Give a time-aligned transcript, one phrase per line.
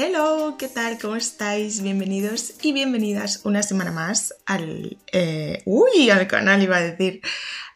[0.00, 0.96] Hello, ¿qué tal?
[0.96, 1.82] ¿Cómo estáis?
[1.82, 4.96] Bienvenidos y bienvenidas una semana más al...
[5.10, 7.20] eh, uy, al canal iba a decir.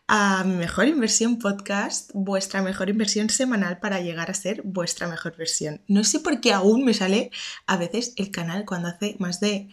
[0.07, 5.37] A mi mejor inversión podcast, vuestra mejor inversión semanal para llegar a ser vuestra mejor
[5.37, 5.81] versión.
[5.89, 7.33] No sé por qué aún me sale
[7.67, 9.69] a veces el canal cuando hace más de,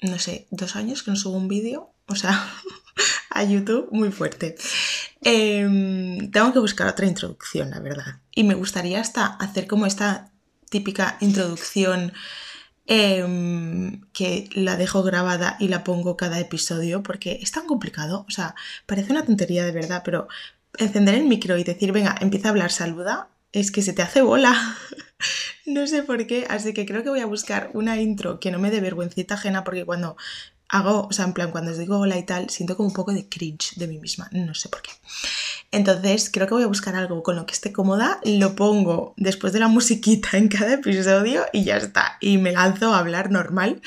[0.00, 1.92] no sé, dos años que no subo un vídeo.
[2.08, 2.52] O sea,
[3.30, 4.56] a YouTube muy fuerte.
[5.20, 8.18] Em, tengo que buscar otra introducción, la verdad.
[8.34, 10.31] Y me gustaría hasta hacer como esta
[10.72, 12.12] típica introducción
[12.86, 18.24] em, que la dejo grabada y la pongo cada episodio porque es tan complicado.
[18.28, 20.26] O sea, parece una tontería de verdad, pero
[20.78, 24.22] encender el micro y decir, venga, empieza a hablar, saluda, es que se te hace
[24.22, 24.52] bola.
[25.66, 28.58] no sé por qué, así que creo que voy a buscar una intro que no
[28.58, 30.16] me dé vergüencita ajena porque cuando
[30.68, 33.12] hago, o sea, en plan, cuando os digo hola y tal, siento como un poco
[33.12, 34.90] de cringe de mí misma, no sé por qué.
[35.72, 39.54] Entonces, creo que voy a buscar algo con lo que esté cómoda, lo pongo después
[39.54, 42.18] de la musiquita en cada episodio y ya está.
[42.20, 43.80] Y me lanzo a hablar normal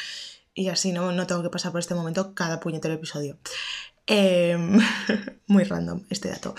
[0.55, 3.37] y así no, no tengo que pasar por este momento cada puñetero episodio.
[4.07, 4.79] Em,
[5.47, 6.55] muy random este dato.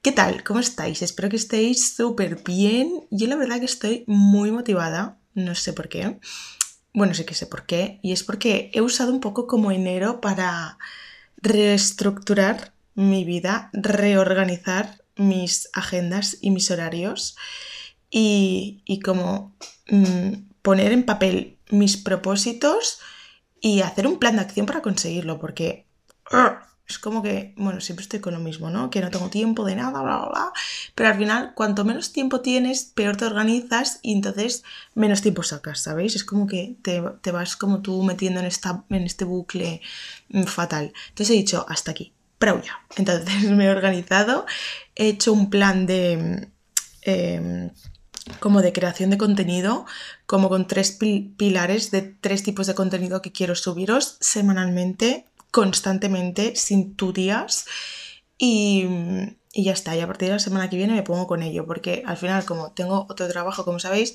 [0.00, 0.42] ¿Qué tal?
[0.42, 1.02] ¿Cómo estáis?
[1.02, 3.06] Espero que estéis súper bien.
[3.10, 6.18] Yo la verdad que estoy muy motivada, no sé por qué.
[6.94, 8.00] Bueno, sí que sé por qué.
[8.02, 10.78] Y es porque he usado un poco como enero para
[11.42, 17.36] reestructurar mi vida, reorganizar mis agendas y mis horarios
[18.10, 19.54] y, y como
[19.88, 22.98] mm, poner en papel mis propósitos
[23.60, 25.86] y hacer un plan de acción para conseguirlo, porque
[26.88, 28.90] es como que, bueno, siempre estoy con lo mismo, ¿no?
[28.90, 30.52] Que no tengo tiempo de nada, bla, bla, bla.
[30.94, 34.62] Pero al final, cuanto menos tiempo tienes, peor te organizas y entonces
[34.94, 36.14] menos tiempo sacas, ¿sabéis?
[36.14, 39.80] Es como que te, te vas como tú metiendo en, esta, en este bucle
[40.28, 40.92] mm, fatal.
[41.08, 42.78] Entonces he dicho, hasta aquí, pero ya.
[42.96, 44.46] Entonces me he organizado,
[44.94, 46.48] he hecho un plan de...
[47.02, 47.70] eh,
[48.40, 49.86] como de creación de contenido,
[50.26, 56.56] como con tres pil- pilares de tres tipos de contenido que quiero subiros semanalmente, constantemente,
[56.56, 57.66] sin tu días.
[58.36, 58.84] Y,
[59.56, 61.64] y ya está, y a partir de la semana que viene me pongo con ello,
[61.64, 64.14] porque al final, como tengo otro trabajo, como sabéis,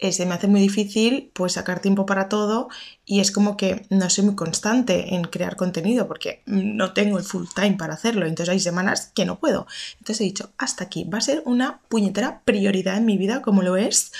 [0.00, 2.68] eh, se me hace muy difícil pues sacar tiempo para todo
[3.04, 7.24] y es como que no soy muy constante en crear contenido porque no tengo el
[7.24, 9.68] full time para hacerlo, entonces hay semanas que no puedo.
[9.98, 13.62] Entonces he dicho, hasta aquí, va a ser una puñetera prioridad en mi vida como
[13.62, 14.10] lo es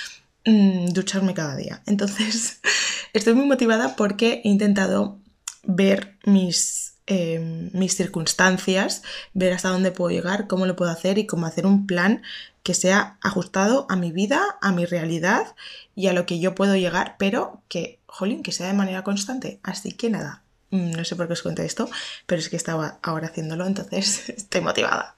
[0.45, 1.83] mm, ducharme cada día.
[1.85, 2.61] Entonces
[3.13, 5.19] estoy muy motivada porque he intentado
[5.63, 9.01] ver mis, eh, mis circunstancias,
[9.33, 12.21] ver hasta dónde puedo llegar, cómo lo puedo hacer y cómo hacer un plan
[12.63, 15.55] que sea ajustado a mi vida, a mi realidad
[15.95, 19.59] y a lo que yo puedo llegar, pero que, jolín, que sea de manera constante.
[19.63, 21.89] Así que nada, mm, no sé por qué os cuento esto,
[22.27, 25.15] pero es que estaba ahora haciéndolo, entonces estoy motivada.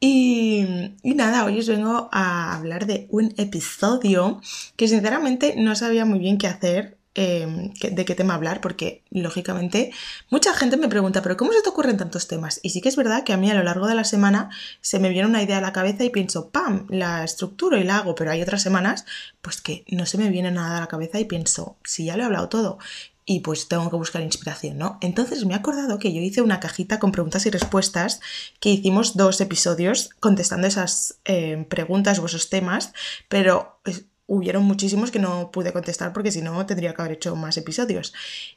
[0.00, 4.40] Y, y nada, hoy os vengo a hablar de un episodio
[4.76, 9.92] que sinceramente no sabía muy bien qué hacer, qué- de qué tema hablar, porque lógicamente
[10.30, 12.58] mucha gente me pregunta, pero ¿cómo se te ocurren tantos temas?
[12.62, 14.98] Y sí que es verdad que a mí a lo largo de la semana se
[14.98, 18.14] me viene una idea a la cabeza y pienso, ¡pam!, la estructuro y la hago,
[18.14, 19.04] pero hay otras semanas
[19.42, 22.24] pues que no se me viene nada a la cabeza y pienso, si ya lo
[22.24, 22.78] he hablado todo.
[23.26, 24.98] Y pues tengo que buscar inspiración, ¿no?
[25.00, 28.20] Entonces me he acordado que yo hice una cajita con preguntas y respuestas,
[28.60, 32.92] que hicimos dos episodios contestando esas eh, preguntas o esos temas,
[33.30, 33.80] pero
[34.26, 38.14] hubieron muchísimos que no pude contestar porque si no tendría que haber hecho más episodios.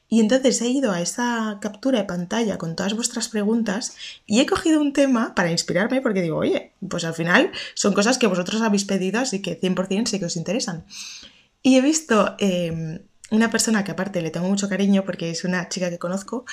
[0.07, 3.95] Y entonces he ido a esa captura de pantalla con todas vuestras preguntas
[4.25, 8.17] y he cogido un tema para inspirarme porque digo, oye, pues al final son cosas
[8.17, 10.85] que vosotros habéis pedido así que 100% sí que os interesan.
[11.61, 13.01] Y he visto eh,
[13.31, 16.45] una persona que aparte le tengo mucho cariño porque es una chica que conozco.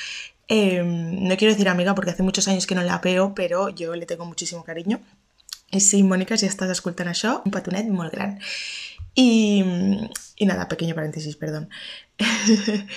[0.49, 3.95] eh, no quiero decir amiga porque hace muchos años que no la veo, pero yo
[3.95, 5.01] le tengo muchísimo cariño.
[5.75, 8.37] I sí, Mònica, si estàs escoltant això, un petonet molt gran.
[9.15, 9.65] I,
[10.37, 11.69] y nada, pequeño paréntesis, perdón.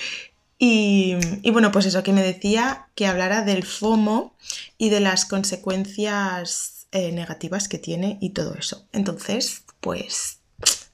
[0.58, 4.34] y, y bueno, pues eso, que me decía que hablara del FOMO
[4.76, 8.86] y de las consecuencias eh, negativas que tiene y todo eso.
[8.92, 10.38] Entonces, pues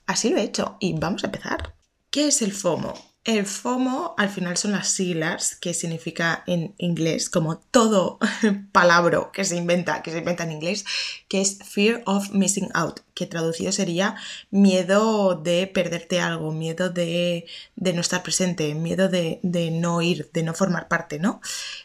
[0.07, 1.75] así lo he hecho y vamos a empezar.
[2.11, 2.95] ¿Qué es el FOMO?
[3.25, 8.19] El FOMO al final son las siglas que significa en inglés, como todo
[8.73, 10.85] palabra que se inventa, que se inventa en inglés,
[11.27, 14.17] que es Fear of Missing Out, que traducido sería
[14.51, 20.29] miedo de perderte algo, miedo de, de no estar presente, miedo de, de no ir,
[20.35, 21.41] de no formar parte, ¿no?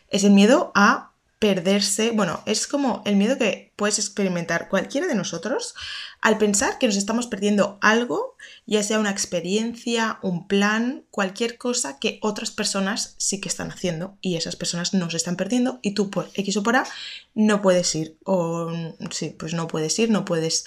[0.09, 1.08] Es el miedo a
[1.39, 5.74] perderse, bueno, es como el miedo que puedes experimentar cualquiera de nosotros
[6.21, 11.97] al pensar que nos estamos perdiendo algo, ya sea una experiencia, un plan, cualquier cosa
[11.97, 15.91] que otras personas sí que están haciendo y esas personas no se están perdiendo y
[15.91, 16.86] tú por X o por A
[17.33, 18.69] no puedes ir o
[19.09, 20.65] sí, pues no puedes ir, no puedes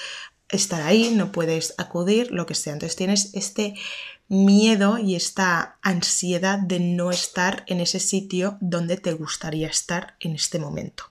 [0.48, 2.74] estar ahí, no puedes acudir, lo que sea.
[2.74, 3.74] Entonces tienes este
[4.32, 10.34] miedo y esta ansiedad de no estar en ese sitio donde te gustaría estar en
[10.34, 11.04] este momento.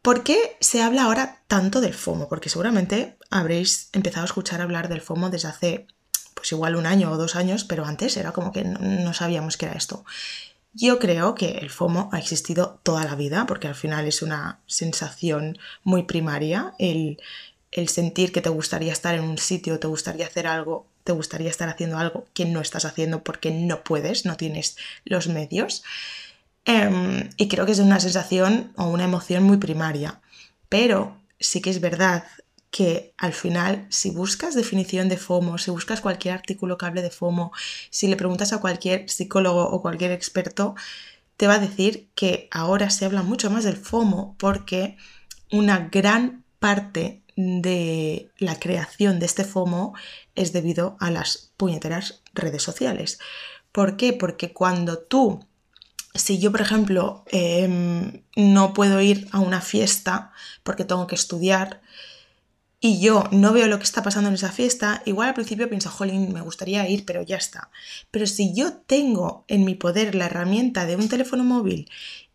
[0.00, 2.26] ¿Por qué se habla ahora tanto del FOMO?
[2.26, 5.86] Porque seguramente habréis empezado a escuchar hablar del FOMO desde hace
[6.32, 9.66] pues igual un año o dos años, pero antes era como que no, sabíamos qué
[9.66, 10.06] era esto.
[10.72, 14.60] Yo creo que el FOMO ha existido toda la vida, porque al final es una
[14.64, 17.20] sensación muy primaria, el,
[17.72, 21.50] el sentir que te gustaría estar en un sitio, te gustaría hacer algo, te gustaría
[21.50, 25.82] estar haciendo algo que no estás haciendo porque no puedes, no tienes los medios.
[26.64, 30.20] Em, y creo que es una sensación o una emoción muy primaria.
[30.68, 32.24] Pero sí que es verdad
[32.70, 37.10] que al final, si buscas definición de FOMO, si buscas cualquier artículo que hable de
[37.10, 37.52] FOMO,
[37.90, 40.76] si le preguntas a cualquier psicólogo o cualquier experto,
[41.36, 44.96] te va a decir que ahora se habla mucho más del FOMO porque
[45.50, 49.94] una gran parte de la creación de este FOMO
[50.34, 53.18] es debido a las puñeteras redes sociales.
[53.72, 54.12] ¿Por qué?
[54.12, 55.46] Porque cuando tú,
[56.14, 60.32] si yo por ejemplo em, no puedo ir a una fiesta
[60.62, 61.80] porque tengo que estudiar,
[62.82, 65.90] y yo no veo lo que está pasando en esa fiesta, igual al principio pienso,
[65.90, 67.70] jolín, me gustaría ir, pero ya está.
[68.10, 71.90] Pero si yo tengo en mi poder la herramienta de un teléfono móvil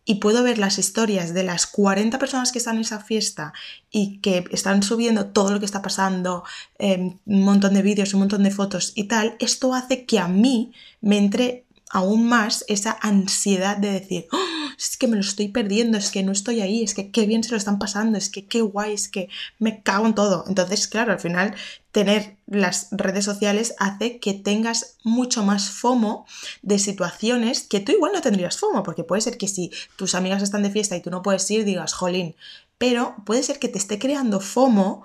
[0.06, 3.52] y puedo ver las historias de las 40 personas que están en esa fiesta
[3.90, 6.44] y que están subiendo todo lo que está pasando,
[6.78, 10.28] em, un montón de vídeos, un montón de fotos y tal, esto hace que a
[10.28, 14.55] mí me entre aún más esa ansiedad de decir, ¡Oh!
[14.78, 17.44] Es que me lo estoy perdiendo, es que no estoy ahí, es que qué bien
[17.44, 19.28] se lo están pasando, es que qué guay, es que
[19.58, 20.44] me cago en todo.
[20.48, 21.54] Entonces, claro, al final
[21.92, 26.26] tener las redes sociales hace que tengas mucho más FOMO
[26.62, 30.42] de situaciones que tú igual no tendrías FOMO, porque puede ser que si tus amigas
[30.42, 32.36] están de fiesta y tú no puedes ir, digas, jolín,
[32.78, 35.04] pero puede ser que te esté creando FOMO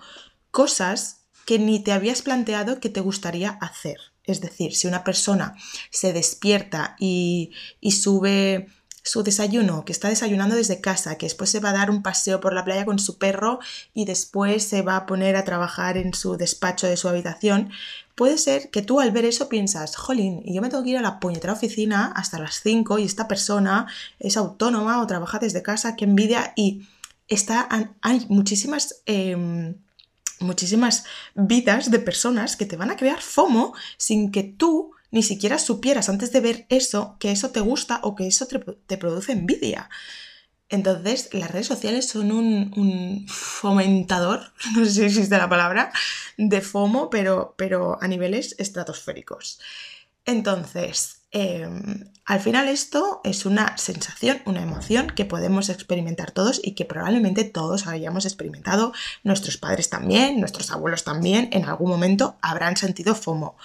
[0.51, 3.97] cosas que ni te habías planteado que te gustaría hacer.
[4.24, 5.56] Es decir, si una persona
[5.89, 7.51] se despierta y,
[7.91, 8.67] sube
[9.03, 12.39] su desayuno, que está desayunando desde casa, que después se va a dar un paseo
[12.39, 13.59] por la playa con su perro
[13.94, 17.71] y después se va a poner a trabajar en su despacho de su habitación,
[18.15, 20.98] puede ser que tú al ver eso piensas, jolín, y yo me tengo que ir
[20.98, 23.88] a la puñetera oficina hasta las 5 y esta persona
[24.19, 26.88] es autónoma o trabaja desde casa, qué envidia, y
[27.27, 27.68] está,
[28.01, 29.01] hay muchísimas...
[29.06, 29.75] Em,
[30.42, 31.03] muchísimas
[31.36, 36.10] vidas de personas que te van a crear FOMO sin que tú ni siquiera supieras
[36.10, 39.90] antes de ver eso que eso te gusta o que eso te, produce envidia.
[40.69, 45.92] Entonces, las redes sociales son un, fomentador, no sé si existe la palabra,
[46.38, 49.60] de FOMO, pero, pero a niveles estratosféricos.
[50.25, 56.74] Entonces, Em, al final esto es una sensación, una emoción que podemos experimentar todos y
[56.74, 58.92] que probablemente todos hayamos experimentado,
[59.24, 63.56] nuestros padres también, nuestros abuelos también, en algún momento habrán sentido FOMO.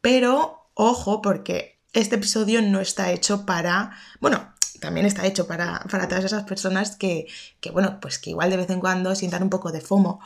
[0.00, 6.24] Pero ojo porque este episodio no está hecho para, bueno, también está hecho para, todas
[6.24, 7.26] esas personas que,
[7.60, 10.20] que, bueno, pues que igual de vez en cuando sientan un poco de FOMO.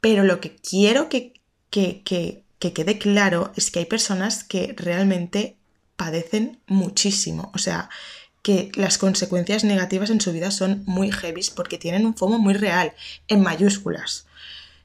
[0.00, 1.40] Pero lo que quiero que,
[1.70, 5.56] que, que quede claro es que hay personas que realmente
[5.96, 7.52] padecen muchísimo.
[7.54, 7.88] O sea,
[8.42, 12.54] que las consecuencias negativas en su vida son muy heavy porque tienen un FOMO muy
[12.54, 12.92] real,
[13.28, 14.26] en mayúsculas.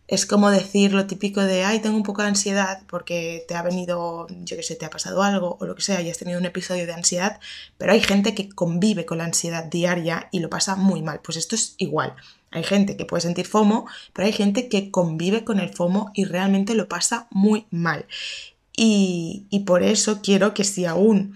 [0.08, 3.62] Es como decir lo típico de, ay, tengo un poco de ansiedad porque te ha
[3.62, 6.40] venido, yo qué sé, te ha pasado algo o lo que sea y has tenido
[6.40, 7.40] un episodio de ansiedad,
[7.78, 11.20] pero hay gente que convive con la ansiedad diaria y lo pasa muy mal.
[11.22, 12.16] Pues esto es igual.
[12.52, 16.26] Hay gente que puede sentir FOMO, pero hay gente que convive con el FOMO y
[16.26, 18.06] realmente lo pasa muy mal.
[18.80, 21.36] Y, por eso quiero que si aún,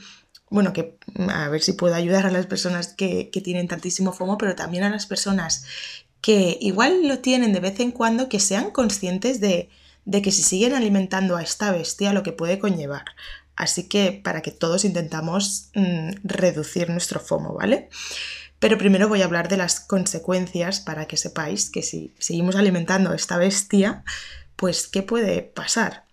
[0.49, 0.97] bueno, que
[1.29, 4.89] a ver si puedo ayudar a las personas que, tienen tantísimo FOMO, pero también a
[4.89, 5.65] las personas
[6.21, 9.69] que igual lo tienen de vez en cuando, que sean conscientes de,
[10.11, 13.05] que si siguen alimentando a esta bestia lo que puede conllevar.
[13.55, 17.89] Así que para que todos intentamos mm, reducir nuestro FOMO, ¿vale?
[18.59, 23.09] Pero primero voy a hablar de las consecuencias para que sepáis que si seguimos alimentando
[23.09, 24.03] a esta bestia,
[24.55, 26.05] pues ¿qué puede pasar?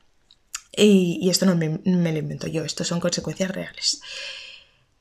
[0.75, 4.01] Y, esto no me, lo invento yo, esto son consecuencias reales.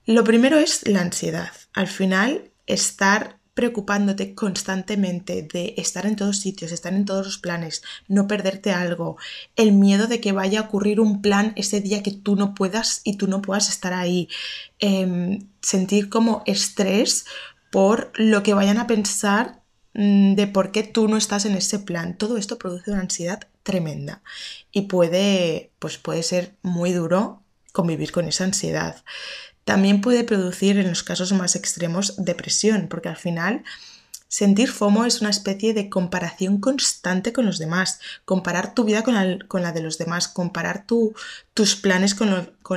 [0.05, 1.51] Lo primero es la ansiedad.
[1.73, 7.81] Al final, estar preocupándote constantemente de estar en todos sitios, estar en todos los planes,
[8.07, 9.17] no perderte algo,
[9.55, 13.01] el miedo de que vaya a ocurrir un plan ese día que tú no puedas
[13.03, 14.29] y tú no puedas estar ahí,
[14.77, 17.25] em, sentir como estrés
[17.71, 19.63] por lo que vayan a pensar
[19.95, 22.15] mm, de por qué tú no estás en ese plan.
[22.15, 24.21] Todo esto produce una ansiedad tremenda
[24.71, 29.03] y puede, pues puede ser muy duro convivir con esa ansiedad.
[29.67, 33.65] También puede producir en los casos más extremos depresión, porque al final
[34.29, 39.13] Sentir FOMO es una especie de comparación constante con los demás, comparar tu vida con
[39.13, 42.29] la, de los demás, comparar tus planes con,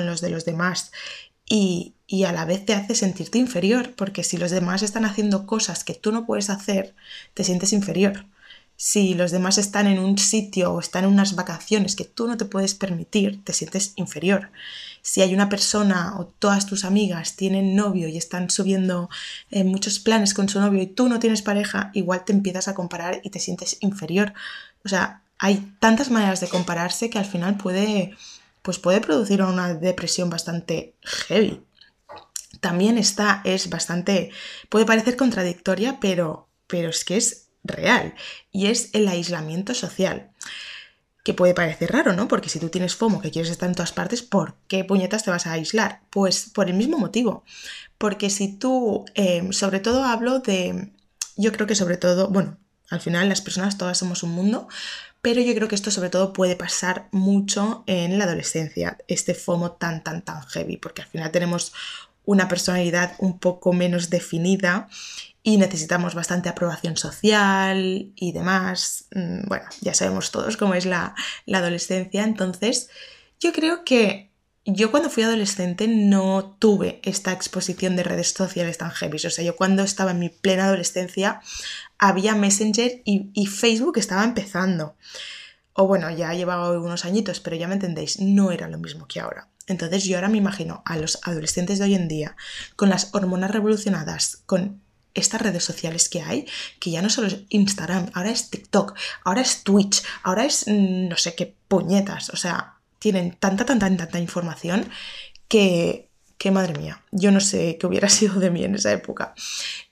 [0.04, 0.90] los de los demás
[1.46, 1.94] y
[2.26, 5.94] a la vez te hace sentirte inferior, porque si los demás están haciendo cosas que
[5.94, 6.96] tú no puedes hacer,
[7.34, 8.26] te sientes inferior.
[8.82, 12.38] Si los demás están en un sitio o están en unas vacaciones que tú no
[12.38, 14.50] te puedes permitir, te sientes inferior
[15.02, 19.08] si hay una persona o todas tus amigas tienen novio y están subiendo
[19.50, 22.74] eh, muchos planes con su novio y tú no tienes pareja, igual te empiezas a
[22.74, 24.34] comparar y te sientes inferior.
[24.84, 28.14] O sea, hay tantas maneras de compararse que al final puede,
[28.62, 31.62] pues puede producir una depresión bastante heavy.
[32.60, 34.30] También esta es bastante,
[34.68, 38.14] puede parecer contradictoria, pero, pero es que es real
[38.50, 40.30] y es el aislamiento social
[41.24, 42.28] que puede parecer raro, ¿no?
[42.28, 45.30] Porque si tú tienes FOMO, que quieres estar en todas partes, ¿por qué puñetas te
[45.30, 46.00] vas a aislar?
[46.10, 47.44] Pues por el mismo motivo.
[47.98, 50.92] Porque si tú, em, sobre todo hablo de,
[51.36, 52.56] yo creo que sobre todo, bueno,
[52.88, 54.68] al final las personas todas somos un mundo,
[55.22, 59.72] pero yo creo que esto sobre todo puede pasar mucho en la adolescencia, este FOMO
[59.72, 61.72] tan, tan, tan heavy, porque al final tenemos
[62.24, 64.88] una personalidad un poco menos definida
[65.42, 69.06] y necesitamos bastante aprobación social y demás.
[69.14, 71.14] Mm, bueno, ya sabemos todos cómo es la,
[71.52, 72.90] adolescencia, entonces
[73.38, 74.30] yo creo que
[74.66, 79.16] yo cuando fui adolescente no tuve esta exposición de redes sociales tan heavy.
[79.16, 81.40] O sea, yo cuando estaba en mi plena adolescencia
[81.98, 84.96] había Messenger y, y Facebook estaba empezando.
[85.72, 89.20] O bueno, ya llevaba unos añitos, pero ya me entendéis, no era lo mismo que
[89.20, 89.48] ahora.
[89.66, 92.36] Entonces yo ahora me imagino a los adolescentes de hoy en día
[92.76, 94.82] con las hormonas revolucionadas, con
[95.14, 96.46] estas redes sociales que hay,
[96.78, 101.08] que ya no solo es Instagram, ahora es TikTok, ahora es Twitch, ahora es mm,
[101.08, 104.88] no sé qué puñetas, o sea, tienen tanta, tanta, tanta información
[105.48, 109.34] que, que madre mía, yo no sé qué hubiera sido de mí en esa época.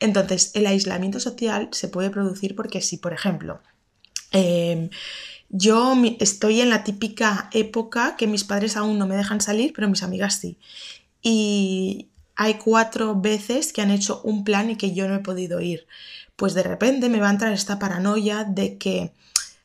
[0.00, 3.60] Entonces, el aislamiento social se puede producir porque si, por ejemplo,
[4.30, 4.90] em,
[5.50, 9.88] yo estoy en la típica época que mis padres aún no me dejan salir, pero
[9.88, 10.58] mis amigas sí.
[11.22, 12.07] Y,
[12.38, 15.88] hay cuatro veces que han hecho un plan y que yo no he podido ir.
[16.36, 19.12] Pues de repente me va a entrar esta paranoia de que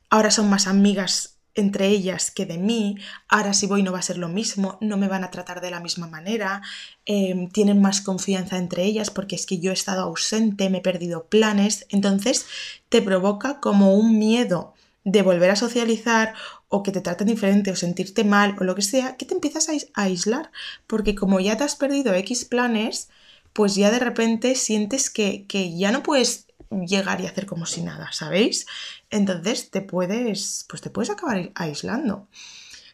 [0.10, 4.02] ahora son más amigas entre ellas que de mí, ahora si voy no va a
[4.02, 6.64] ser lo mismo, no me van a tratar de la misma manera,
[7.06, 10.82] em, tienen más confianza entre ellas porque es que yo he estado ausente, me he
[10.82, 12.48] perdido planes, entonces
[12.90, 16.34] te provoca como un miedo de volver a socializar
[16.74, 19.70] o que te traten diferente o sentirte mal o lo que sea, que te empiezas
[19.70, 20.52] a aislar,
[20.88, 23.10] porque como ya te has perdido X planes,
[23.54, 25.46] pues ya de repente sientes que,
[25.78, 28.66] ya no puedes llegar y hacer como si nada, ¿sabéis?
[29.12, 32.28] Entonces te puedes, pues te puedes acabar aislando.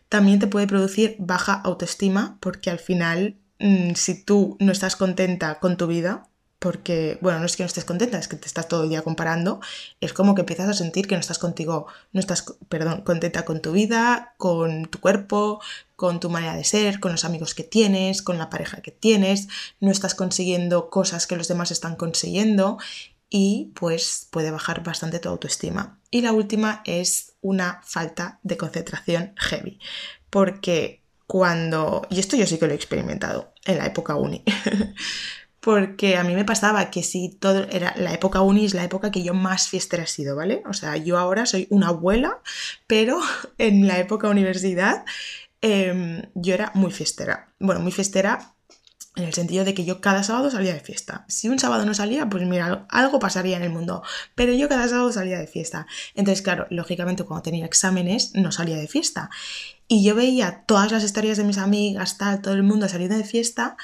[0.09, 5.59] También te puede producir baja autoestima porque al final, mm, si tú no estás contenta
[5.59, 6.27] con tu vida,
[6.60, 9.01] porque, bueno, no es que no estés contenta, es que te estás todo el día
[9.01, 9.62] comparando,
[10.01, 13.62] es como que empiezas a sentir que no estás contigo, no estás, perdón, contenta con
[13.62, 15.62] tu vida, con tu cuerpo,
[15.96, 19.48] con tu manera de ser, con los amigos que tienes, con la pareja que tienes,
[19.80, 22.78] no estás consiguiendo cosas que los demás están consiguiendo
[23.30, 26.00] y pues puede bajar bastante tu autoestima.
[26.12, 29.80] Y la última es una falta de concentración heavy,
[30.30, 34.44] porque cuando, y esto yo sí que lo he experimentado en la época uni,
[35.60, 39.12] porque a mí me pasaba que si todo era la época uni es la época
[39.12, 40.63] que yo más fiestera he sido, ¿vale?
[40.66, 42.39] O sea, yo ahora soy una abuela,
[42.88, 43.20] pero
[43.58, 45.04] en la época universidad
[45.62, 47.54] em, yo era muy fiestera.
[47.60, 48.54] Bueno, muy fiestera
[49.16, 51.25] en el sentido de que yo cada sábado salía de fiesta.
[51.28, 54.01] Si un sábado no salía, pues mira, algo pasaría en el mundo.
[54.36, 55.88] Pero yo cada sábado salía de fiesta.
[56.16, 59.30] Entonces, claro, lógicamente cuando tenía exámenes no salía de fiesta.
[59.89, 63.25] Y yo veía todas las historias de mis amigas, tal, todo el mundo saliendo de
[63.25, 63.75] fiesta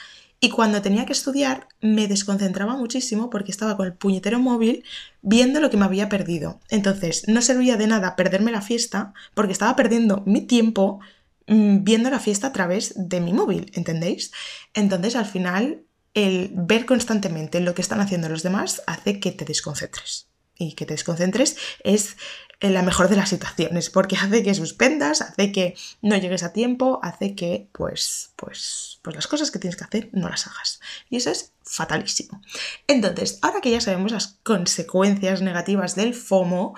[0.46, 4.84] y cuando tenía que estudiar me desconcentraba muchísimo porque estaba con el puñetero móvil
[5.24, 6.60] viendo lo que me había perdido.
[6.70, 11.00] Entonces no servía de nada perderme la fiesta porque estaba perdiendo mi tiempo
[11.48, 14.32] mm, viendo la fiesta a través de mi móvil, ¿entendéis?
[14.76, 15.82] Entonces al final
[16.14, 20.28] el ver constantemente lo que están haciendo los demás hace que te desconcentres.
[20.60, 22.18] Y que te desconcentres es
[22.60, 26.54] en la mejor de las situaciones, porque hace que suspendas, hace que no llegues a
[26.54, 30.80] tiempo, hace que pues, pues, pues las cosas que tienes que hacer no las hagas.
[31.10, 32.42] Y eso es fatalísimo.
[32.88, 36.76] Entonces, ahora que ya sabemos las consecuencias negativas del FOMO,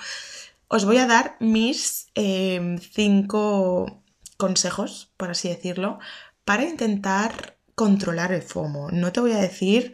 [0.68, 4.02] os voy a dar mis em, cinco
[4.38, 6.00] consejos, por así decirlo,
[6.44, 8.90] para intentar controlar el FOMO.
[8.92, 9.94] No te voy a decir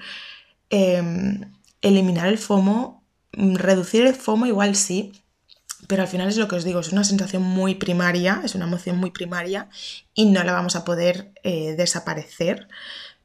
[0.70, 5.23] em, eliminar el FOMO, reducir el FOMO igual sí,
[5.88, 8.66] pero al final es lo que os digo, es una sensación muy primaria, es una
[8.66, 9.70] emoción muy primaria
[10.14, 12.68] y no la vamos a poder eh, desaparecer,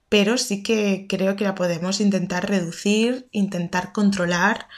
[0.08, 4.68] pero sí que creo que la podemos intentar reducir, intentar controlar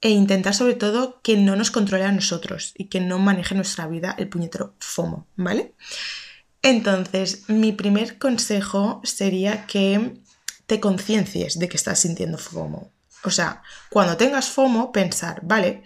[0.00, 3.86] e intentar sobre todo que no nos controle a nosotros y que no maneje nuestra
[3.86, 5.74] vida el puñetero FOMO, ¿vale?
[6.62, 10.14] Entonces, mi primer consejo sería que
[10.66, 12.92] te conciencies de que estás sintiendo FOMO.
[13.24, 15.82] O sea, cuando tengas FOMO, pensar, vale,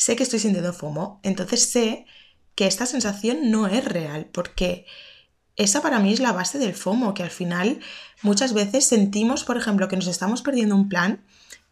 [0.00, 2.06] sé que estoy sintiendo FOMO, entonces sé
[2.54, 4.86] que esta sensación no es real, porque
[5.56, 7.80] esa para mí es la base del FOMO, que al final
[8.22, 11.22] muchas veces sentimos, por ejemplo, que nos estamos perdiendo un plan,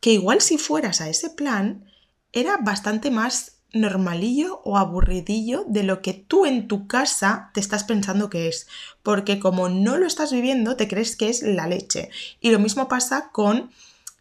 [0.00, 1.90] que igual si fueras a ese plan
[2.30, 7.84] era bastante más normalillo o aburridillo de lo que tú en tu casa te estás
[7.84, 8.66] pensando que es,
[9.02, 12.10] porque como no lo estás viviendo te crees que es la leche.
[12.42, 13.70] Y lo mismo pasa con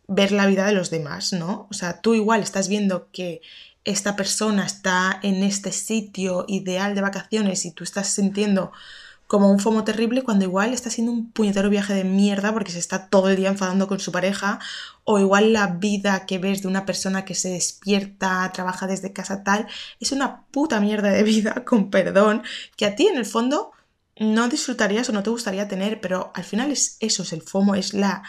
[0.08, 1.68] ver la vida de los demás, ¿no?
[1.70, 3.42] O sea, tú igual estás viendo que
[3.88, 8.74] esta persona está en este sitio ideal de vacaciones y tú estás sintiendo
[9.28, 12.80] como un FOMO terrible cuando igual está haciendo un puñetero viaje de mierda porque se
[12.80, 14.60] está todo el día enfadando con su pareja
[15.06, 19.44] o igual la vida que ves de una persona que se despierta, trabaja desde casa
[19.44, 19.68] tal,
[20.02, 22.44] es una puta mierda de vida, con perdón,
[22.76, 23.72] que a ti en el fondo
[24.20, 27.76] no disfrutarías o no te gustaría tener, pero al final es eso, es el FOMO,
[27.76, 28.24] es la,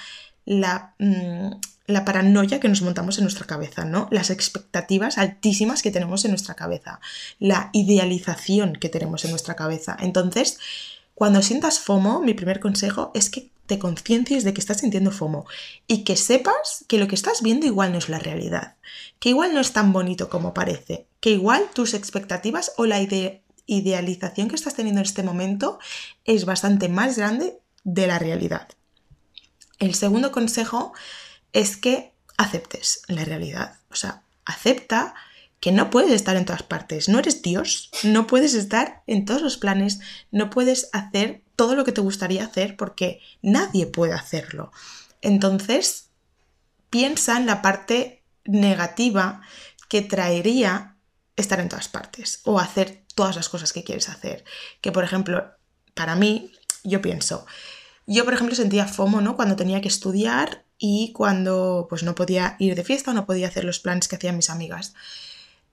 [0.44, 1.52] la, mm,
[1.88, 4.08] la paranoia que nos montamos en nuestra cabeza, ¿no?
[4.10, 7.00] Las expectativas altísimas que tenemos en nuestra cabeza,
[7.40, 9.96] la idealización que tenemos en nuestra cabeza.
[9.98, 10.58] Entonces,
[11.14, 15.46] cuando sientas FOMO, mi primer consejo es que te conciencies de que estás sintiendo FOMO
[15.86, 18.76] y que sepas que lo que estás viendo igual no es la realidad,
[19.18, 23.00] que igual no es tan bonito como parece, que igual tus expectativas o la
[23.66, 25.78] idealización que estás teniendo en este momento
[26.26, 28.68] es bastante más grande de la realidad.
[29.78, 30.92] El segundo consejo
[31.52, 33.78] es que aceptes la realidad.
[33.90, 35.14] O sea, acepta
[35.60, 37.08] que no puedes estar en todas partes.
[37.08, 40.00] No eres Dios, no puedes estar en todos los planes,
[40.30, 44.72] no puedes hacer todo lo que te gustaría hacer porque nadie puede hacerlo.
[45.20, 46.10] Entonces,
[46.90, 49.42] piensa en la parte negativa
[49.88, 50.96] que traería
[51.36, 54.44] estar en todas partes o hacer todas las cosas que quieres hacer.
[54.80, 55.50] Que, por ejemplo,
[55.94, 56.52] para mí,
[56.84, 57.46] yo pienso,
[58.06, 59.36] yo, por ejemplo, sentía FOMO, ¿no?
[59.36, 63.48] Cuando tenía que estudiar y cuando pues no podía ir de fiesta o no podía
[63.48, 64.94] hacer los planes que hacían mis amigas.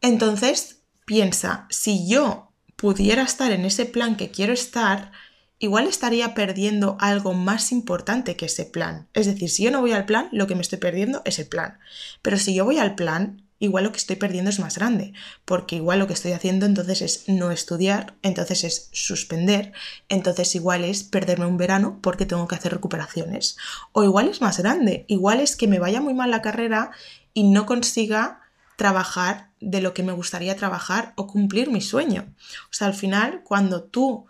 [0.02, 5.12] Entonces, piensa, si yo pudiera estar en ese plan que quiero estar,
[5.60, 9.08] igual estaría perdiendo algo más importante que ese plan.
[9.14, 11.48] Es decir, si yo no voy al plan, lo que me estoy perdiendo es el
[11.48, 11.80] plan.
[12.22, 15.14] Pero si yo voy al plan, igual lo que estoy perdiendo es más grande,
[15.46, 19.74] porque igual lo que estoy haciendo entonces es no estudiar, entonces es suspender,
[20.10, 23.58] entonces igual es perderme un verano porque tengo que hacer recuperaciones.
[23.92, 26.92] O igual es más grande, igual es que me vaya muy mal la carrera
[27.34, 28.42] y no consiga
[28.76, 32.34] trabajar de lo que me gustaría trabajar o cumplir mi sueño.
[32.70, 34.28] O sea, al final, cuando tú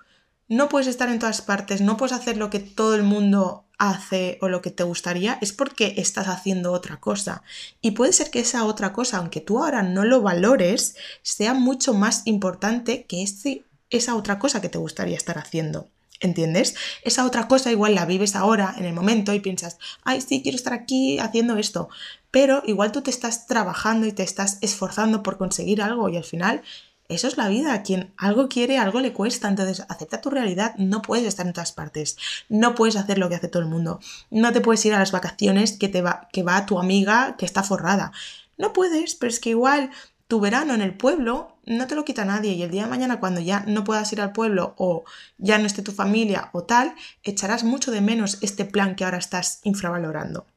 [0.48, 4.38] no puedes estar en todas partes, no puedes hacer lo que todo el mundo hace
[4.42, 7.44] o lo que te gustaría es porque estás haciendo otra cosa.
[7.82, 11.94] Y puede ser que esa otra cosa, aunque tú ahora no lo valores, sea mucho
[11.94, 15.90] más importante que ese, esa otra cosa que te gustaría estar haciendo.
[16.22, 16.76] ¿Entiendes?
[17.04, 20.56] Esa otra cosa igual la vives ahora, en el momento, y piensas, ay, sí, quiero
[20.56, 21.90] estar aquí haciendo esto.
[22.32, 26.24] Pero igual tú te estás trabajando y te estás esforzando por conseguir algo y al
[26.24, 26.64] final
[27.08, 27.84] eso es la vida.
[27.84, 29.48] Quien algo quiere, algo le cuesta.
[29.48, 30.76] Entonces, acepta tu realidad.
[30.78, 32.18] No puedes estar en todas partes.
[32.50, 34.00] No puedes hacer lo que hace todo el mundo.
[34.32, 37.46] No te puedes ir a las vacaciones que, te va, que va tu amiga que
[37.46, 38.12] está forrada.
[38.58, 39.92] No puedes, pero es que igual
[40.28, 43.20] tu verano en el pueblo no te lo quita nadie y el día de mañana
[43.20, 45.04] cuando ya no puedas ir al pueblo o
[45.38, 49.18] ya no esté tu familia o tal, echarás mucho de menos este plan que ahora
[49.18, 50.48] estás infravalorando.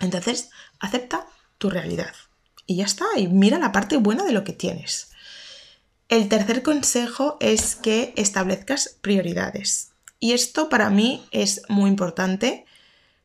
[0.00, 1.26] Entonces, acepta
[1.58, 2.12] tu realidad
[2.66, 5.10] y ya está, y mira la parte buena de lo que tienes.
[6.08, 9.92] El tercer consejo es que establezcas prioridades.
[10.18, 12.64] Y esto para mí es muy importante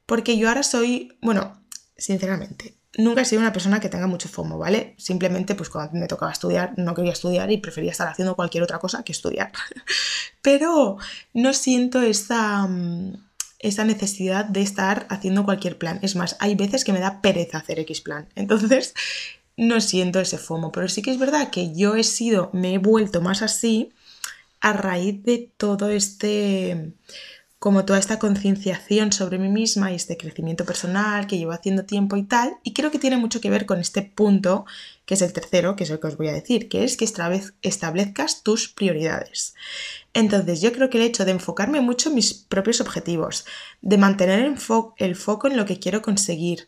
[0.06, 1.63] porque yo ahora soy, bueno,
[1.98, 4.96] sinceramente, nunca he sido una persona que tenga mucho FOMO, ¿vale?
[4.98, 8.80] Simplemente pues cuando me tocaba estudiar no quería estudiar y prefería estar haciendo cualquier otra
[8.80, 9.52] cosa que estudiar.
[10.41, 10.98] Pero
[11.34, 13.13] no siento esa, mm,
[13.60, 16.00] esa necesidad de estar haciendo cualquier plan.
[16.02, 18.28] Es más, hay veces que me da pereza hacer X plan.
[18.36, 18.93] Entonces,
[19.58, 22.78] no siento ese FOMO, pero sí que es verdad que yo he sido, me he
[22.78, 23.92] vuelto más así
[24.62, 26.94] a raíz de todo este,
[27.60, 32.18] como toda esta concienciación sobre mí misma y este crecimiento personal que llevo haciendo tiempo
[32.18, 34.66] y tal, y creo que tiene mucho que ver con este punto,
[35.06, 37.06] que es el tercero, que es el que os voy a decir, que es que
[37.62, 39.56] establezcas tus prioridades.
[40.13, 43.46] Entonces yo creo que el hecho de enfocarme mucho en mis propios objetivos,
[43.82, 44.56] de mantener el,
[44.98, 46.68] el foco en lo que quiero conseguir,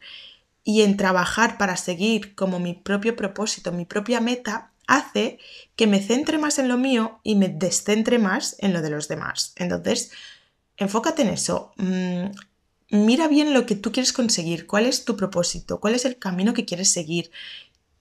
[0.66, 5.38] y en trabajar para seguir como mi propio propósito, mi propia meta, hace
[5.76, 9.08] que me centre más en lo mío y me descentre más en lo de los
[9.08, 9.54] demás.
[9.58, 10.12] Entonces,
[10.76, 11.72] enfócate en eso.
[11.78, 12.32] Mm,
[12.90, 16.54] mira bien lo que tú quieres conseguir, cuál es tu propósito, cuál es el camino
[16.54, 17.32] que quieres seguir.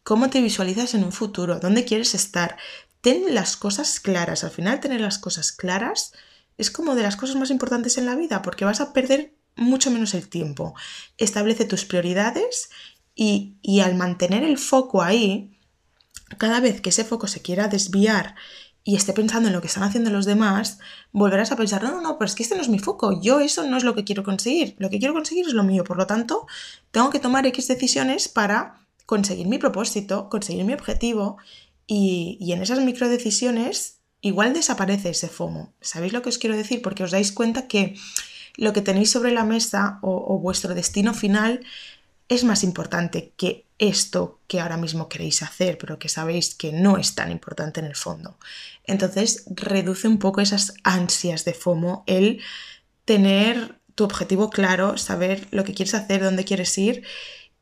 [0.03, 2.59] cómo te visualizas en un futuro, dónde quieres estar.
[3.00, 4.44] Ten las cosas claras.
[4.44, 6.12] Al final, tener las cosas claras
[6.59, 9.90] es como de las cosas más importantes en la vida porque vas a perder mucho
[9.90, 10.74] menos el tiempo.
[11.18, 12.70] Establece tus prioridades
[13.14, 15.58] y, y al mantener el foco ahí,
[16.38, 18.34] cada vez que ese foco se quiera desviar
[18.82, 20.78] y esté pensando en lo que están haciendo los demás,
[21.10, 23.40] volverás a pensar, no, no, no, pero es que este no es mi foco, yo
[23.40, 25.96] eso no es lo que quiero conseguir, lo que quiero conseguir es lo mío, por
[25.96, 26.46] lo tanto,
[26.90, 31.38] tengo que tomar X decisiones para conseguir mi propósito, conseguir mi objetivo
[31.86, 35.74] y, y en esas micro decisiones igual desaparece ese FOMO.
[35.80, 36.82] ¿Sabéis lo que os quiero decir?
[36.82, 37.94] Porque os dais cuenta que
[38.56, 41.64] lo que tenéis sobre la mesa o, vuestro destino final
[42.28, 46.96] es más importante que esto que ahora mismo queréis hacer, pero que sabéis que no
[46.96, 48.38] es tan importante en el fondo.
[48.84, 52.40] Entonces, reduce un poco esas ansias de FOMO, el
[53.04, 57.04] tener tu objetivo claro, saber lo que quieres hacer, dónde quieres ir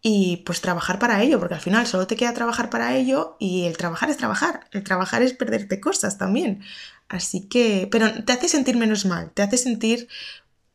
[0.00, 3.66] y pues trabajar para ello, porque al final solo te queda trabajar para ello y
[3.66, 6.62] el trabajar es trabajar, el trabajar es perderte cosas también.
[7.08, 10.08] Así que, pero te hace sentir menos mal, te hace sentir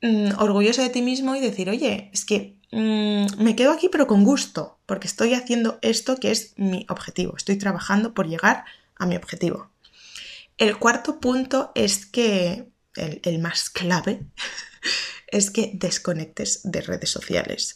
[0.02, 4.08] mm, orgulloso de ti mismo y decir, oye, es que mm, me quedo aquí pero
[4.08, 9.06] con gusto, porque estoy haciendo esto que es mi objetivo, estoy trabajando por llegar a
[9.06, 9.70] mi objetivo.
[10.58, 14.22] El cuarto punto es que, el, más clave,
[15.28, 17.76] es que desconectes de redes sociales.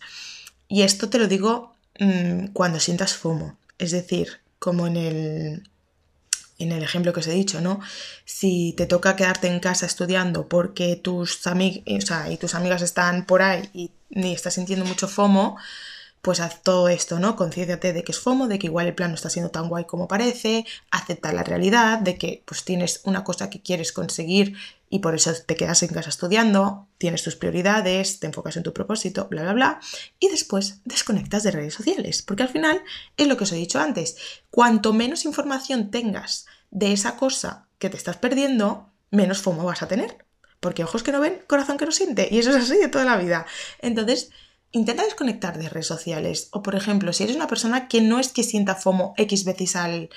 [0.67, 5.70] Y esto te lo digo mm, cuando sientas FOMO, es decir, como en el,
[6.63, 7.79] en el ejemplo que os he dicho, ¿no?
[8.25, 13.69] Si te toca quedarte en casa estudiando porque tus, y tus amigas están por ahí
[13.73, 15.57] y, y estás sintiendo mucho FOMO,
[16.21, 17.35] pues haz todo esto, ¿no?
[17.35, 19.85] Concídate de que es FOMO, de que igual el plan no está siendo tan guay
[19.85, 24.55] como parece, acepta la realidad, de que pues tienes una cosa que quieres conseguir
[24.91, 28.73] y por eso te quedas en casa estudiando, tienes tus prioridades, te enfocas en tu
[28.73, 29.79] propósito, bla, bla, bla,
[30.19, 32.83] y después desconectas de redes sociales, porque al final
[33.15, 34.17] es lo que os he dicho antes,
[34.49, 39.87] cuanto menos información tengas de esa cosa que te estás perdiendo, menos FOMO vas a
[39.87, 40.25] tener,
[40.59, 43.05] porque ojos que no ven, corazón que no siente, y eso es así de toda
[43.05, 43.45] la vida.
[43.79, 44.29] Entonces,
[44.71, 46.49] intenta desconectar de redes sociales.
[46.51, 49.75] O, por ejemplo, si eres una persona que no es que sienta FOMO X veces
[49.75, 50.09] al,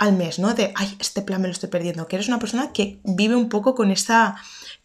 [0.00, 0.54] al mes, ¿no?
[0.54, 2.08] De, ay, este plan me lo estoy perdiendo.
[2.08, 4.36] Que eres una persona que vive un poco con esta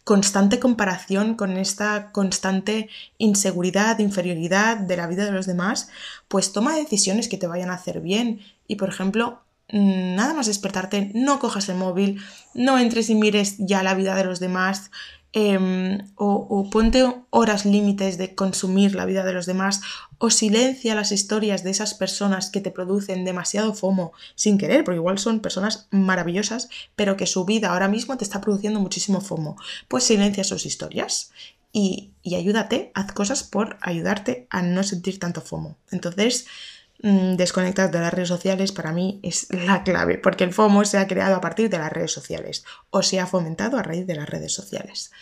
[0.04, 5.88] constante comparación, con esta constante inseguridad, inferioridad de la vida de los demás,
[6.28, 8.40] pues toma decisiones que te vayan a hacer bien.
[8.68, 9.40] Y, por ejemplo,
[9.72, 12.20] mm, nada más despertarte, no cojas el móvil,
[12.52, 14.90] no entres y mires ya la vida de los demás,
[15.32, 19.82] Em, o, ponte horas límites de consumir la vida de los demás
[20.16, 24.96] o silencia las historias de esas personas que te producen demasiado FOMO sin querer, porque
[24.96, 29.56] igual son personas maravillosas, pero que su vida ahora mismo te está produciendo muchísimo FOMO.
[29.88, 31.32] Pues silencia sus historias
[31.70, 35.76] y, y ayúdate, haz cosas por ayudarte a no sentir tanto FOMO.
[35.90, 36.46] Entonces,
[36.98, 41.06] desconectar de las redes sociales para mí es la clave, porque el FOMO se ha
[41.06, 44.28] creado a partir de las redes sociales o se ha fomentado a raíz de las
[44.28, 45.12] redes sociales.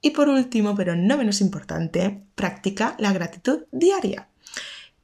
[0.00, 4.28] Y por último, pero no menos importante, practica la gratitud diaria.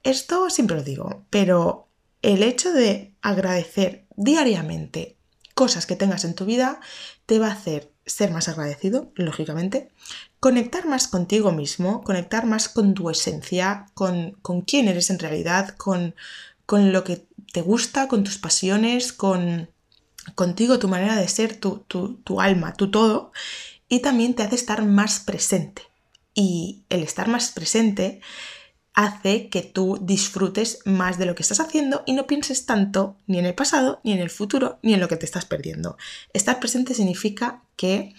[0.02, 1.88] Esto siempre lo digo, pero
[2.22, 5.16] el hecho de agradecer diariamente
[5.54, 6.80] cosas que tengas en tu vida
[7.26, 9.90] te va a hacer ser más agradecido, lógicamente,
[10.40, 15.76] conectar más contigo mismo, conectar más con tu esencia, con, con quién eres en realidad,
[15.76, 16.14] con,
[16.66, 19.70] con, lo que te gusta, con tus pasiones, con
[20.34, 23.32] contigo, tu manera de ser, tu, tu, tu alma, tu todo,
[23.88, 25.82] y también te hace estar más presente.
[26.34, 28.20] Y el estar más presente
[28.94, 33.38] hace que tú disfrutes más de lo que estás haciendo y no pienses tanto ni
[33.38, 35.96] en el pasado, ni en el futuro, ni en lo que te estás perdiendo.
[36.32, 38.14] Estar presente significa que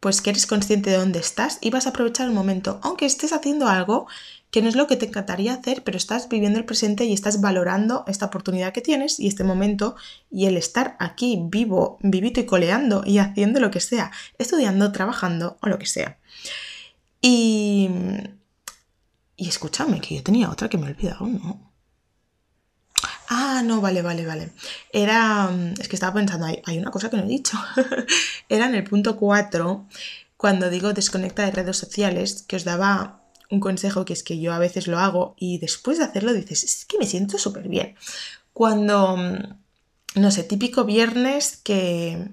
[0.00, 3.32] pues que eres consciente de dónde estás y vas a aprovechar el momento, aunque estés
[3.32, 4.06] haciendo algo
[4.50, 7.40] que no es lo que te encantaría hacer, pero estás viviendo el presente y estás
[7.40, 9.94] valorando esta oportunidad que tienes y este momento
[10.30, 15.58] y el estar aquí vivo, vivito y coleando y haciendo lo que sea, estudiando, trabajando
[15.62, 16.18] o lo que sea.
[17.20, 17.90] Y
[19.40, 21.69] y escúchame, que yo tenía otra que me he olvidado, ¿no?
[23.32, 24.50] Ah, no, vale, vale, vale.
[24.92, 25.48] Era.
[25.50, 27.56] Mm, es que estaba pensando, hay, una cosa que no he dicho.
[28.48, 29.86] Era en el punto 4,
[30.36, 34.52] cuando digo desconecta de redes sociales, que os daba un consejo que es que yo
[34.52, 37.96] a veces lo hago y después de hacerlo dices, es que me siento súper bien.
[38.52, 39.38] Cuando, mm,
[40.16, 42.30] no sé, típico viernes que.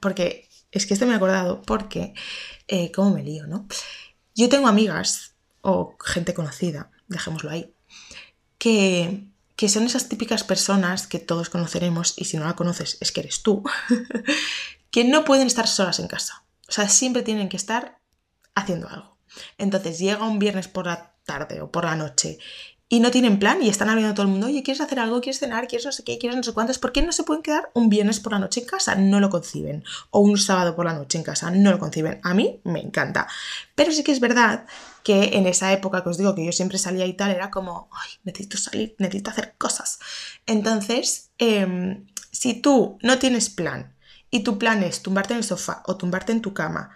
[0.00, 2.14] Porque es que esto me he acordado, porque.
[2.68, 3.68] Eh, ¿Cómo me lío, no?
[4.34, 7.72] Yo tengo amigas o gente conocida, dejémoslo ahí,
[8.58, 13.12] que, que son esas típicas personas que todos conoceremos y si no la conoces es
[13.12, 13.62] que eres tú,
[14.90, 16.44] que no pueden estar solas en casa.
[16.68, 18.00] O sea, siempre tienen que estar
[18.54, 19.18] haciendo algo.
[19.58, 22.38] Entonces llega un viernes por la tarde o por la noche
[22.88, 25.20] y no tienen plan y están hablando todo el mundo, oye, ¿quieres hacer algo?
[25.20, 25.66] ¿Quieres cenar?
[25.66, 26.18] ¿Quieres no sé qué?
[26.18, 26.78] ¿Quieres no sé cuántos?
[26.78, 28.94] ¿Por qué no se pueden quedar un viernes por la noche en casa?
[28.94, 29.84] No lo conciben.
[30.10, 32.20] O un sábado por la noche en casa, no lo conciben.
[32.22, 33.26] A mí me encanta.
[33.74, 34.66] Pero sí que es verdad
[35.02, 37.88] que en esa época que os digo que yo siempre salía y tal, era como,
[37.92, 39.98] ay, necesito salir, necesito hacer cosas.
[40.46, 43.94] Entonces, em, si tú no tienes plan
[44.30, 46.90] y tu plan es tumbarte en el sofá o tumbarte en tu cama,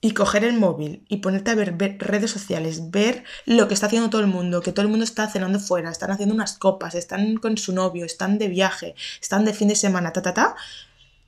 [0.00, 4.10] y coger el móvil y ponerte a ver, redes sociales, ver lo que está haciendo
[4.10, 7.36] todo el mundo, que todo el mundo está cenando fuera, están haciendo unas copas, están
[7.36, 10.56] con su novio, están de viaje, están de fin de semana, ta, ta, ta,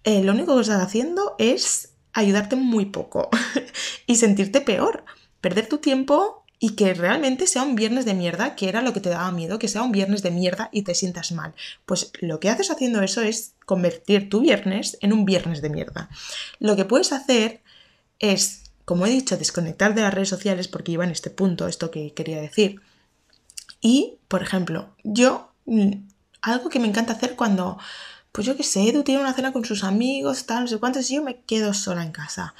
[0.04, 3.30] eh, lo único que estás haciendo es ayudarte muy poco
[4.06, 5.04] y sentirte peor,
[5.40, 9.00] perder tu tiempo y que realmente sea un viernes de mierda, que era lo que
[9.00, 11.54] te daba miedo, que sea un viernes de mierda y te sientas mal.
[11.86, 16.08] Pues lo que haces haciendo eso es convertir tu viernes en un viernes de mierda.
[16.58, 17.62] Lo que puedes hacer
[18.18, 18.57] es,
[18.88, 22.14] como he dicho, desconectar de las redes sociales porque iba en este punto, esto que
[22.14, 22.80] quería decir.
[23.82, 25.90] Y, por ejemplo, yo, mm,
[26.40, 27.76] algo que me encanta hacer cuando,
[28.32, 31.10] pues yo qué sé, Edu tiene una cena con sus amigos, tal, no sé cuántos,
[31.10, 32.54] y yo me quedo sola en casa.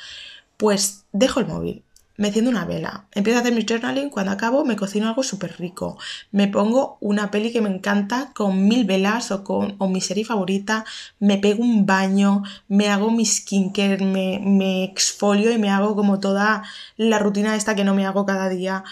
[0.58, 1.82] Pues dejo el móvil,
[2.18, 5.56] me enciendo una vela, empiezo a hacer mi journaling, cuando acabo me cocino algo súper
[5.58, 5.98] rico,
[6.32, 10.24] me pongo una peli que me encanta con mil velas o con o mi serie
[10.24, 10.84] favorita,
[11.20, 16.18] me pego un baño, me hago mi skincare, me, me exfolio y me hago como
[16.20, 16.64] toda
[16.96, 18.84] la rutina esta que no me hago cada día.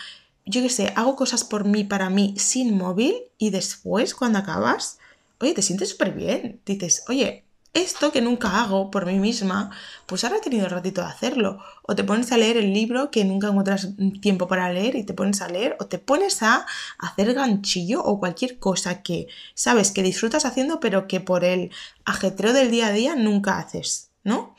[0.45, 4.99] Yo qué sé, hago cosas por mí, para mí, sin móvil y después, cuando acabas,
[5.41, 6.61] oye, te sientes súper bien.
[6.65, 7.46] Dices, oye,
[7.77, 9.71] esto que nunca hago por mí misma,
[10.07, 11.59] pues ahora he tenido el ratito de hacerlo.
[11.83, 15.15] O te pones a leer el libro que nunca encuentras tiempo para leer y te
[15.15, 16.67] pones a leer, o te pones a
[16.99, 21.71] hacer ganchillo o cualquier cosa que sabes que disfrutas haciendo, pero que por el
[22.05, 24.57] ajetreo del día a día nunca haces, ¿no?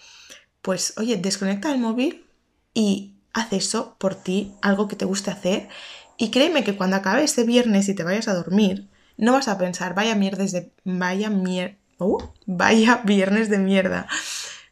[0.61, 2.25] Pues oye, desconecta el móvil
[2.73, 5.69] y haz eso por ti, algo que te guste hacer.
[6.17, 9.57] Y créeme que cuando acabe este viernes y te vayas a dormir, no vas a
[9.57, 10.71] pensar, vaya mierda de.
[10.83, 14.07] vaya mierda uh, vaya viernes de mierda.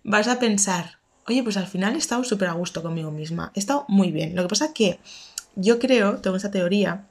[0.04, 3.60] Vas a pensar, oye, pues al final he estado súper a gusto conmigo misma, he
[3.60, 4.36] estado muy bien.
[4.36, 5.00] Lo que pasa es que
[5.56, 7.08] yo creo, tengo esa teoría,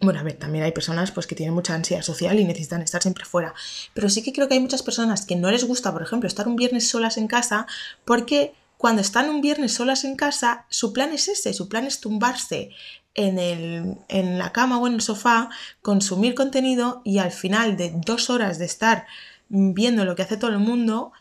[0.00, 3.02] bueno, a ver, también hay personas pues, que tienen mucha ansiedad social y necesitan estar
[3.02, 3.54] siempre fuera.
[3.92, 6.48] Pero sí que creo que hay muchas personas que no les gusta, por ejemplo, estar
[6.48, 7.66] un viernes solas en casa
[8.06, 12.00] porque cuando están un viernes solas en casa, su plan es ese, su plan es
[12.00, 12.70] tumbarse
[13.14, 15.50] en, el, en la cama o en el sofá,
[15.82, 19.06] consumir contenido y al final de dos horas de estar
[19.50, 21.12] viendo lo que hace todo el mundo,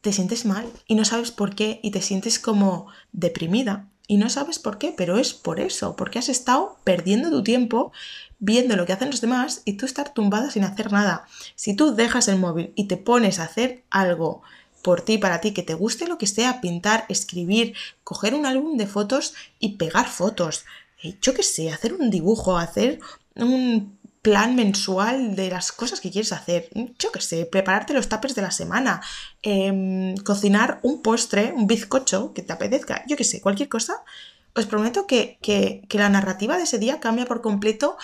[0.00, 4.28] te sientes mal y no sabes por qué y te sientes como deprimida y no
[4.28, 7.92] sabes por qué, pero es por eso, porque has estado perdiendo tu tiempo
[8.38, 11.26] viendo lo que hacen los demás y tú estar tumbada sin hacer nada.
[11.54, 14.42] Si tú dejas el móvil y te pones a hacer algo
[14.82, 18.76] por ti, para ti, que te guste lo que sea, pintar, escribir, coger un álbum
[18.76, 20.66] de fotos y pegar fotos,
[21.02, 23.00] eh, yo qué sé, hacer un dibujo, hacer
[23.34, 26.70] un plan mensual de las cosas que quieres hacer.
[26.98, 29.02] Yo qué sé, prepararte los tapes de la semana,
[29.42, 34.02] em, cocinar un postre, un bizcocho que te apetezca, yo qué sé, cualquier cosa.
[34.54, 37.98] Os prometo que, que, la narrativa de ese día cambia por completo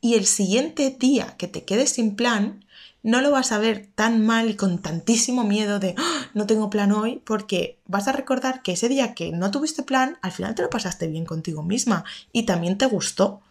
[0.00, 2.64] y el siguiente día que te quedes sin plan,
[3.02, 6.30] no lo vas a ver tan mal y con tantísimo miedo de ¡Ah!
[6.32, 10.16] no tengo plan hoy, porque vas a recordar que ese día que no tuviste plan,
[10.22, 13.42] al final te lo pasaste bien contigo misma y también te gustó.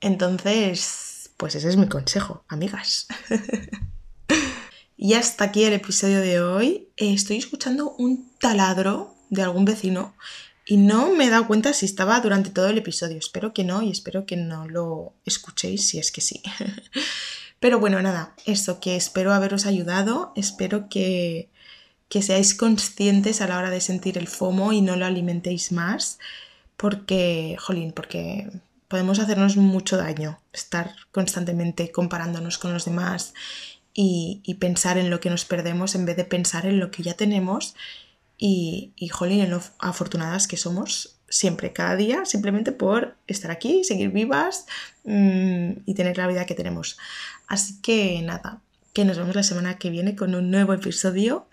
[0.00, 3.06] Entonces, pues ese es mi consejo, amigas.
[4.96, 6.88] y hasta aquí el episodio de hoy.
[6.96, 10.14] Estoy escuchando un taladro de algún vecino
[10.64, 13.18] y no me he dado cuenta si estaba durante todo el episodio.
[13.18, 16.42] Espero que no y espero que no lo escuchéis si es que sí.
[17.60, 21.48] Pero bueno, nada, eso que espero haberos ayudado, espero que,
[22.08, 26.18] que seáis conscientes a la hora de sentir el FOMO y no lo alimentéis más,
[26.76, 28.50] porque, jolín, porque
[28.88, 33.34] podemos hacernos mucho daño, estar constantemente comparándonos con los demás
[33.92, 37.14] y, pensar en lo que nos perdemos en vez de pensar en lo que ya
[37.14, 37.74] tenemos
[38.38, 44.10] y, jolín, en lo afortunadas que somos siempre, cada día, simplemente por estar aquí, seguir
[44.10, 44.66] vivas
[45.04, 46.98] mm, y tener la vida que tenemos.
[47.48, 48.60] Así que nada,
[48.92, 51.48] que nos vemos la semana que viene con un nuevo episodio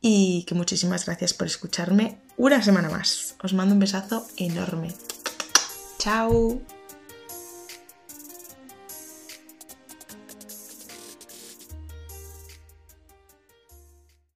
[0.00, 3.34] y que muchísimas gracias por escucharme una semana más.
[3.42, 4.94] Os mando un besazo enorme.
[5.98, 6.60] Chao.